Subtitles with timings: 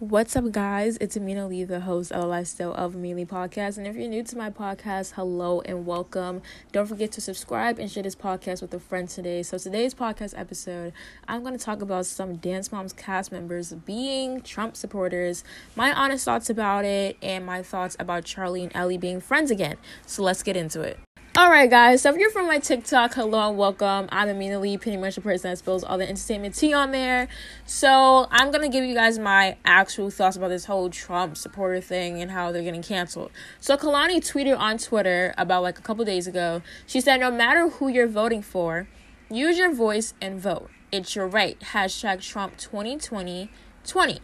[0.00, 0.96] What's up, guys?
[1.00, 3.78] It's Amina Lee, the host of the Lifestyle of Amelia podcast.
[3.78, 6.40] And if you're new to my podcast, hello and welcome.
[6.70, 9.42] Don't forget to subscribe and share this podcast with a friend today.
[9.42, 10.92] So, today's podcast episode,
[11.26, 15.42] I'm going to talk about some Dance Moms cast members being Trump supporters,
[15.74, 19.78] my honest thoughts about it, and my thoughts about Charli and Ellie being friends again.
[20.06, 21.00] So, let's get into it.
[21.38, 24.08] Alright, guys, so if you're from my TikTok, hello and welcome.
[24.10, 27.28] I'm Amina Lee, pretty much the person that spills all the entertainment tea on there.
[27.64, 32.20] So, I'm gonna give you guys my actual thoughts about this whole Trump supporter thing
[32.20, 33.30] and how they're getting canceled.
[33.60, 36.60] So, Kalani tweeted on Twitter about like a couple days ago.
[36.88, 38.88] She said, No matter who you're voting for,
[39.30, 40.68] use your voice and vote.
[40.90, 41.56] It's your right.
[41.60, 43.48] Hashtag Trump 2020
[43.86, 44.18] 20.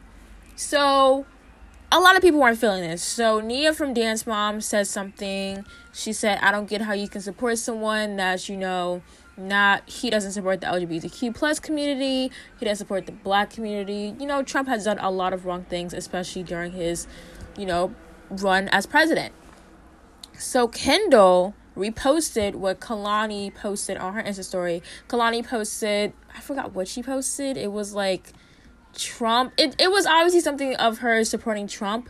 [0.57, 1.27] So,
[1.95, 3.05] a lot of people weren't feeling this.
[3.05, 5.65] So Nia from Dance Mom said something.
[5.93, 9.01] She said, "I don't get how you can support someone that's you know
[9.37, 12.33] not he doesn't support the LGBTQ plus community.
[12.59, 14.17] He doesn't support the black community.
[14.19, 17.07] You know, Trump has done a lot of wrong things, especially during his,
[17.57, 17.95] you know,
[18.29, 19.33] run as president."
[20.37, 24.83] So Kendall reposted what Kalani posted on her Insta story.
[25.09, 27.57] Kalani posted, I forgot what she posted.
[27.57, 28.33] It was like
[28.97, 29.53] Trump.
[29.57, 32.09] It, it was obviously something of her supporting Trump,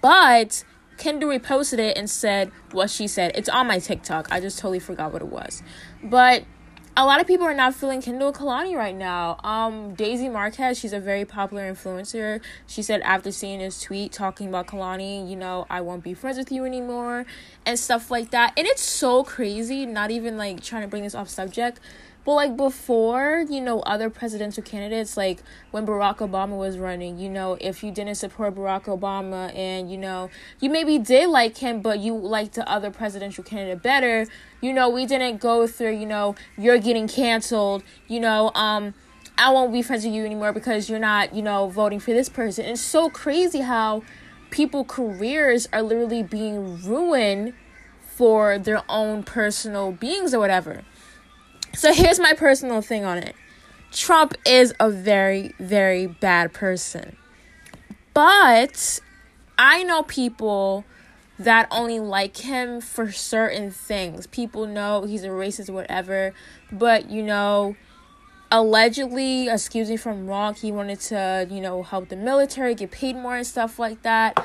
[0.00, 0.64] but
[0.96, 3.32] Kendall reposted it and said what she said.
[3.34, 4.28] It's on my TikTok.
[4.30, 5.62] I just totally forgot what it was.
[6.02, 6.44] But
[6.98, 9.38] a lot of people are not feeling Kendall Kalani right now.
[9.44, 12.40] Um, Daisy Marquez, she's a very popular influencer.
[12.66, 16.38] She said after seeing his tweet talking about Kalani, you know, I won't be friends
[16.38, 17.26] with you anymore
[17.66, 18.54] and stuff like that.
[18.56, 21.80] And it's so crazy, not even like trying to bring this off subject,
[22.26, 27.30] but like before, you know, other presidential candidates, like when Barack Obama was running, you
[27.30, 30.28] know, if you didn't support Barack Obama and you know,
[30.60, 34.26] you maybe did like him, but you liked the other presidential candidate better,
[34.60, 38.92] you know, we didn't go through, you know, you're getting canceled, you know, um,
[39.38, 42.28] I won't be friends with you anymore because you're not, you know, voting for this
[42.28, 42.64] person.
[42.64, 44.02] It's so crazy how
[44.50, 47.54] people careers are literally being ruined
[48.04, 50.82] for their own personal beings or whatever.
[51.76, 53.36] So here's my personal thing on it
[53.92, 57.16] Trump is a very, very bad person.
[58.14, 59.00] But
[59.58, 60.86] I know people
[61.38, 64.26] that only like him for certain things.
[64.26, 66.32] People know he's a racist, whatever.
[66.72, 67.76] But, you know,
[68.50, 73.16] allegedly, excuse me from wrong, he wanted to, you know, help the military, get paid
[73.16, 74.42] more and stuff like that.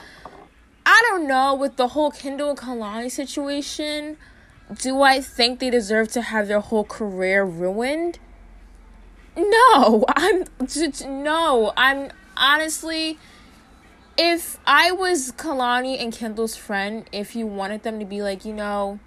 [0.86, 4.18] I don't know, with the whole Kendall Kalani situation,
[4.78, 8.20] do I think they deserve to have their whole career ruined?
[9.36, 13.18] No, I'm just, no, I'm honestly
[14.18, 18.54] if I was Kalani and Kendall's friend, if you wanted them to be like, you
[18.54, 19.00] know,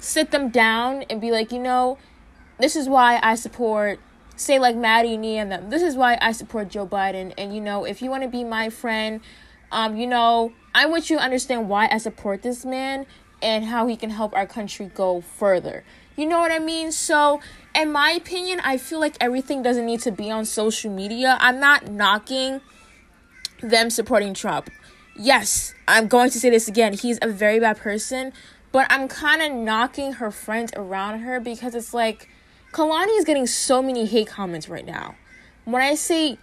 [0.00, 1.98] sit them down and be like, you know,
[2.58, 4.00] this is why I support
[4.36, 5.70] say like Maddie, Nia and them.
[5.70, 8.44] This is why I support Joe Biden and you know, if you want to be
[8.44, 9.20] my friend,
[9.72, 13.06] um, you know, I want you to understand why I support this man
[13.42, 15.84] and how he can help our country go further.
[16.16, 16.90] You know what I mean?
[16.90, 17.40] So,
[17.74, 21.38] in my opinion, I feel like everything doesn't need to be on social media.
[21.40, 22.60] I'm not knocking
[23.62, 24.70] them supporting Trump.
[25.16, 26.92] Yes, I'm going to say this again.
[26.92, 28.32] He's a very bad person,
[28.72, 32.28] but I'm kind of knocking her friends around her because it's like
[32.72, 35.16] Kalani is getting so many hate comments right now.
[35.64, 36.38] When I say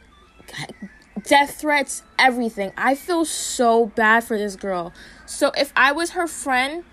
[1.24, 4.94] death threats, everything, I feel so bad for this girl.
[5.26, 6.84] So if I was her friend,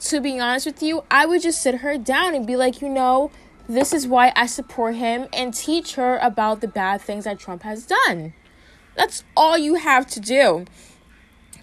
[0.00, 2.88] to be honest with you, I would just sit her down and be like, you
[2.88, 3.30] know,
[3.68, 7.62] this is why I support him and teach her about the bad things that Trump
[7.62, 8.32] has done.
[8.96, 10.64] That's all you have to do.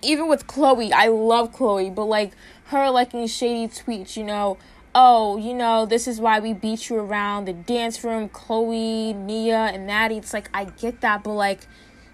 [0.01, 2.31] Even with Chloe, I love Chloe, but like
[2.65, 4.57] her liking shady tweets, you know,
[4.93, 9.71] oh, you know, this is why we beat you around the dance room, Chloe, Nia,
[9.73, 10.17] and Maddie.
[10.17, 11.67] It's like I get that, but like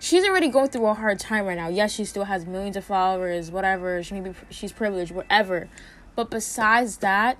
[0.03, 1.69] she's already going through a hard time right now.
[1.69, 4.03] Yes, she still has millions of followers, whatever.
[4.03, 5.69] She maybe she's privileged, whatever.
[6.13, 7.37] But besides that,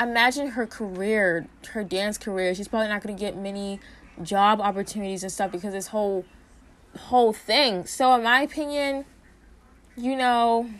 [0.00, 2.54] imagine her career, her dance career.
[2.54, 3.80] She's probably not going to get many
[4.22, 6.24] job opportunities and stuff because this whole
[6.98, 7.84] whole thing.
[7.84, 9.04] So in my opinion,
[9.94, 10.70] you know,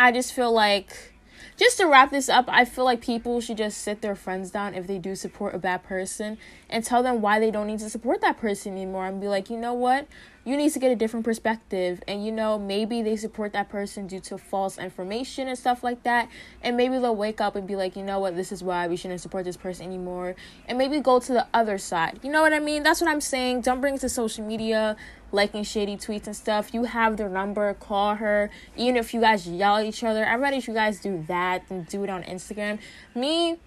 [0.00, 1.14] I just feel like
[1.60, 4.74] just to wrap this up, I feel like people should just sit their friends down
[4.74, 6.38] if they do support a bad person
[6.70, 9.50] and tell them why they don't need to support that person anymore and be like,
[9.50, 10.06] you know what?
[10.42, 12.02] You need to get a different perspective.
[12.08, 16.02] And you know, maybe they support that person due to false information and stuff like
[16.04, 16.30] that.
[16.62, 18.36] And maybe they'll wake up and be like, you know what?
[18.36, 20.36] This is why we shouldn't support this person anymore.
[20.66, 22.20] And maybe go to the other side.
[22.22, 22.84] You know what I mean?
[22.84, 23.60] That's what I'm saying.
[23.60, 24.96] Don't bring it to social media
[25.32, 28.50] liking shady tweets and stuff, you have their number, call her.
[28.76, 31.84] Even if you guys yell at each other, I'd rather you guys do that than
[31.84, 32.78] do it on Instagram.
[33.14, 33.58] Me,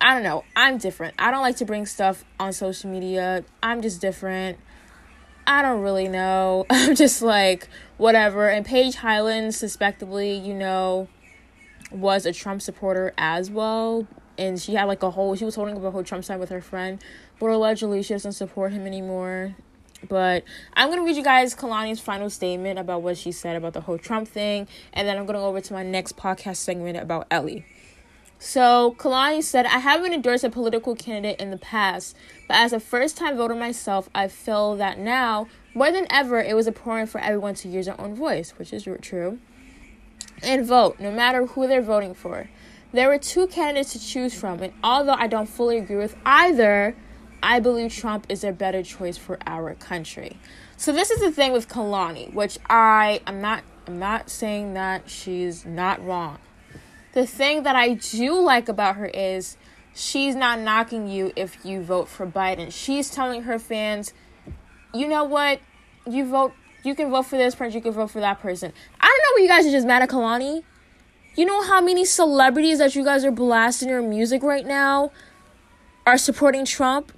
[0.00, 0.44] I don't know.
[0.54, 1.14] I'm different.
[1.18, 3.44] I don't like to bring stuff on social media.
[3.62, 4.58] I'm just different.
[5.46, 6.66] I don't really know.
[6.70, 8.48] I'm just like, whatever.
[8.48, 11.08] And Paige Hyland, suspectably, you know,
[11.90, 14.06] was a Trump supporter as well.
[14.38, 16.50] And she had like a whole, she was holding up a whole Trump sign with
[16.50, 17.02] her friend.
[17.38, 19.56] But allegedly, she doesn't support him anymore.
[20.08, 20.44] But
[20.74, 23.80] I'm going to read you guys Kalani's final statement about what she said about the
[23.80, 24.68] whole Trump thing.
[24.92, 27.64] And then I'm going to go over to my next podcast segment about Ellie.
[28.38, 32.14] So Kalani said, I haven't endorsed a political candidate in the past,
[32.46, 36.54] but as a first time voter myself, I feel that now, more than ever, it
[36.54, 39.38] was important for everyone to use their own voice, which is true,
[40.42, 42.50] and vote, no matter who they're voting for.
[42.92, 46.94] There were two candidates to choose from, and although I don't fully agree with either,
[47.42, 50.38] I believe Trump is a better choice for our country.
[50.76, 55.08] So this is the thing with Kalani, which I am not I'm not saying that
[55.08, 56.38] she's not wrong.
[57.12, 59.56] The thing that I do like about her is
[59.94, 62.72] she's not knocking you if you vote for Biden.
[62.72, 64.12] She's telling her fans,
[64.92, 65.60] you know what?
[66.06, 66.52] You vote
[66.82, 68.72] you can vote for this person, you can vote for that person.
[69.00, 70.62] I don't know what you guys are just mad at Kalani.
[71.34, 75.10] You know how many celebrities that you guys are blasting your music right now
[76.06, 77.12] are supporting Trump?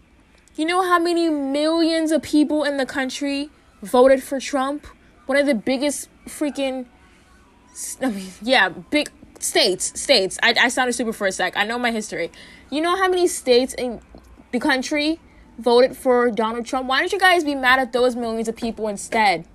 [0.58, 3.49] You know how many millions of people in the country
[3.81, 4.88] voted for Trump?
[5.26, 6.87] One of the biggest freaking
[8.02, 9.08] I mean, yeah, big
[9.38, 10.37] states, states.
[10.43, 11.56] I, I sounded super for a sec.
[11.56, 12.32] I know my history.
[12.72, 14.00] You know how many states in
[14.50, 15.20] the country
[15.60, 16.88] voted for Donald Trump?
[16.88, 19.46] Why don't you guys be mad at those millions of people instead?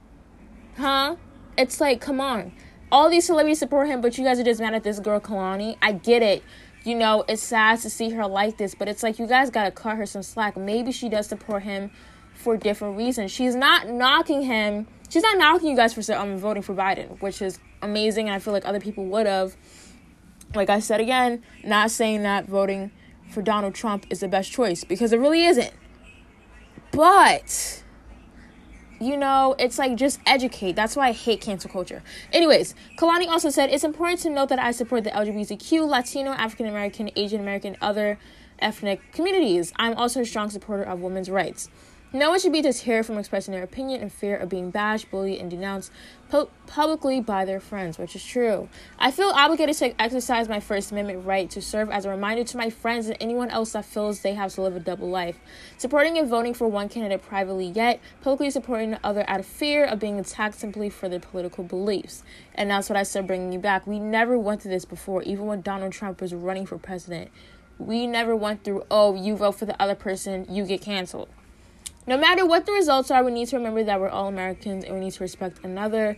[0.78, 1.18] Huh?
[1.58, 2.54] It's like, come on.
[2.94, 5.76] All these celebrities support him, but you guys are just mad at this girl, Kalani.
[5.82, 6.44] I get it.
[6.84, 9.72] You know, it's sad to see her like this, but it's like you guys gotta
[9.72, 10.58] cut her some slack.
[10.58, 11.92] Maybe she does support him
[12.34, 13.32] for different reasons.
[13.32, 14.88] She's not knocking him.
[15.10, 18.40] She's not knocking you guys for um, voting for Biden, which is amazing, and I
[18.40, 19.56] feel like other people would have.
[20.56, 22.92] Like I said again, not saying that voting
[23.30, 25.72] for Donald Trump is the best choice because it really isn't.
[26.92, 27.83] But
[29.00, 30.76] you know, it's like just educate.
[30.76, 32.04] That's why I hate cancel culture.
[32.32, 36.68] Anyways, Kalani also said it's important to note that I support the LGBTQ, Latino, African
[36.68, 38.18] American, Asian American, other
[38.60, 39.74] ethnic communities.
[39.78, 41.70] I'm also a strong supporter of women's rights.
[42.16, 45.42] No one should be deterred from expressing their opinion in fear of being bashed, bullied,
[45.42, 45.92] and denounced
[46.30, 48.70] pu- publicly by their friends, which is true.
[49.00, 52.58] I feel obligated to exercise my First Amendment right to serve as a reminder to
[52.58, 55.40] my friends and anyone else that feels they have to live a double life.
[55.80, 59.84] Supporting and voting for one candidate privately, yet publicly supporting the other out of fear
[59.84, 62.22] of being attacked simply for their political beliefs.
[62.54, 63.88] And that's what I said bringing you back.
[63.88, 67.32] We never went through this before, even when Donald Trump was running for president.
[67.80, 71.30] We never went through, oh, you vote for the other person, you get canceled.
[72.06, 74.94] No matter what the results are, we need to remember that we're all Americans and
[74.94, 76.18] we need to respect another,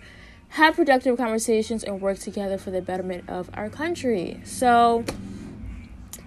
[0.49, 4.41] have productive conversations, and work together for the betterment of our country.
[4.43, 5.05] So,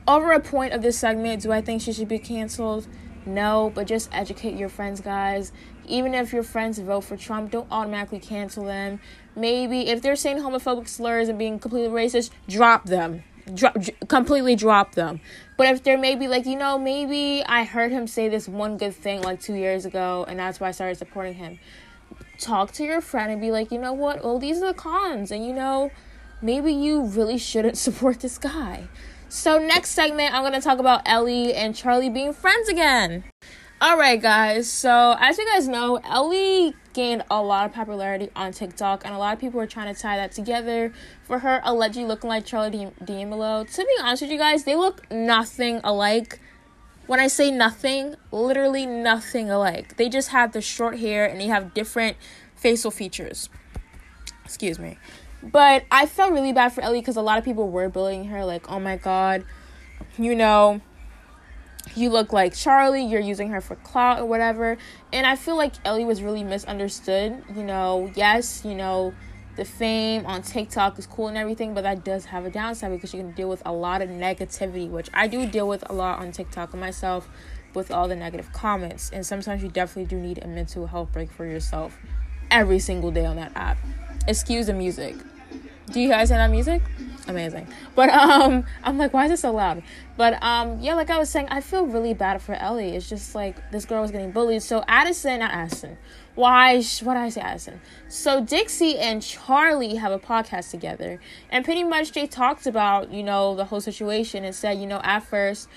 [0.06, 2.86] over a point of this segment, do I think she should be canceled?
[3.26, 5.52] No, but just educate your friends, guys.
[5.86, 9.00] Even if your friends vote for Trump, don't automatically cancel them.
[9.34, 13.76] Maybe if they're saying homophobic slurs and being completely racist, drop them drop
[14.08, 15.20] completely drop them.
[15.56, 18.76] But if there may be like, you know, maybe I heard him say this one
[18.76, 21.58] good thing like 2 years ago and that's why I started supporting him.
[22.38, 24.22] Talk to your friend and be like, "You know what?
[24.22, 25.90] Well, these are the cons and you know,
[26.40, 28.88] maybe you really shouldn't support this guy."
[29.28, 33.24] So next segment I'm going to talk about Ellie and Charli being friends again.
[33.80, 34.68] All right, guys.
[34.68, 39.18] So, as you guys know, Ellie gained a lot of popularity on TikTok, and a
[39.18, 42.92] lot of people are trying to tie that together for her allegedly looking like Charli
[43.04, 43.72] D'Amelio.
[43.72, 46.40] To be honest with you guys, they look nothing alike.
[47.06, 49.96] When I say nothing, literally nothing alike.
[49.96, 52.16] They just have the short hair and they have different
[52.56, 53.48] facial features.
[54.44, 54.98] Excuse me.
[55.40, 58.44] But I felt really bad for Ellie because a lot of people were bullying her,
[58.44, 59.44] like, oh my god,
[60.18, 60.80] you know
[61.96, 64.76] you look like Charli, you're using her for clout or whatever.
[65.12, 67.42] And I feel like Ellie was really misunderstood.
[67.54, 69.14] You know, yes, you know,
[69.56, 73.12] the fame on TikTok is cool and everything, but that does have a downside because
[73.12, 76.20] you can deal with a lot of negativity, which I do deal with a lot
[76.20, 77.28] on TikTok myself
[77.74, 79.10] with all the negative comments.
[79.10, 81.98] And sometimes you definitely do need a mental health break for yourself
[82.50, 83.78] every single day on that app.
[84.26, 85.16] Excuse the music.
[85.90, 86.82] Do you guys hear that music?
[87.28, 87.68] Amazing.
[87.94, 89.82] But um I'm like, why is it so loud?
[90.16, 92.96] But um yeah, like I was saying, I feel really bad for Ellie.
[92.96, 94.62] It's just like this girl was getting bullied.
[94.62, 95.98] So Addison, not Addison.
[96.34, 97.80] Why what did I say Addison?
[98.08, 101.20] So Dixie and Charli have a podcast together.
[101.50, 105.00] And pretty much they talked about, you know, the whole situation and said, you know,
[105.04, 105.68] at first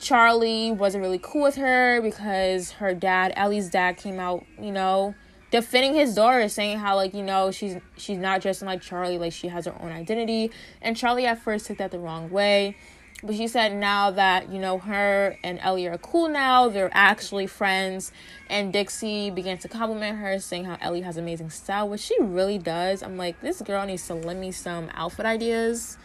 [0.00, 5.14] Charli wasn't really cool with her because her dad, Ellie's dad, came out, you know,
[5.50, 9.32] defending his daughter, saying how like you know she's she's not dressing like Charli, like
[9.32, 10.50] she has her own identity.
[10.82, 12.76] And Charli at first took that the wrong way.
[13.22, 17.46] But she said now that, you know, her and Ellie are cool now, they're actually
[17.46, 18.12] friends.
[18.50, 22.58] And Dixie began to compliment her, saying how Ellie has amazing style, which she really
[22.58, 23.02] does.
[23.02, 25.96] I'm like, this girl needs to lend me some outfit ideas.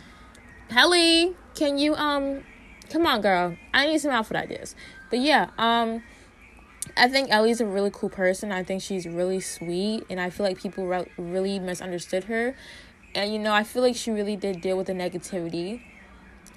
[0.70, 2.44] Ellie, can you, um,
[2.90, 3.58] come on, girl.
[3.74, 4.74] I need some outfit ideas.
[5.10, 6.02] But yeah, um,
[6.98, 8.52] I think Ellie's a really cool person.
[8.52, 12.56] I think she's really sweet, and I feel like people re- really misunderstood her.
[13.16, 15.82] And you know, I feel like she really did deal with the negativity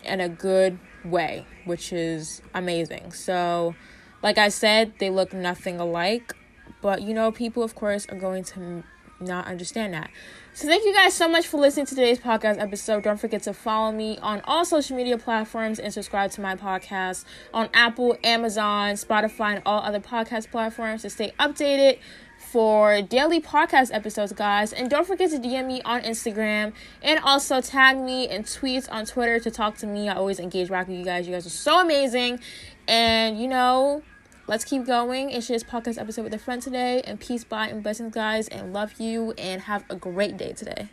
[0.05, 3.12] in a good way, which is amazing.
[3.12, 3.75] So,
[4.23, 6.35] like I said, they look nothing alike,
[6.81, 8.85] but you know, people, of course, are going to
[9.21, 10.11] not understand that.
[10.52, 13.02] So, thank you guys so much for listening to today's podcast episode.
[13.02, 17.25] Don't forget to follow me on all social media platforms and subscribe to my podcast
[17.52, 21.99] on Apple, Amazon, Spotify, and all other podcast platforms to stay updated
[22.38, 24.73] for daily podcast episodes, guys.
[24.73, 29.06] And don't forget to DM me on Instagram and also tag me in tweets on
[29.06, 30.09] Twitter to talk to me.
[30.09, 31.26] I always engage back with you guys.
[31.26, 32.38] You guys are so amazing.
[32.87, 34.02] And you know,
[34.47, 37.03] let's keep going and share this podcast episode with a friend today.
[37.05, 38.49] And peace, bye, and blessings, guys.
[38.49, 40.89] And love you and have a great day today.